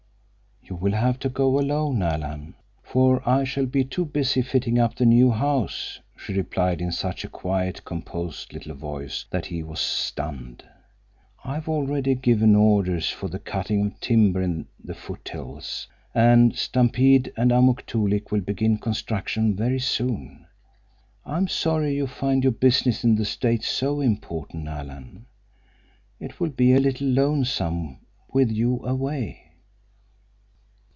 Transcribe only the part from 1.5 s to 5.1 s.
alone, Alan, for I shall be too busy fitting up the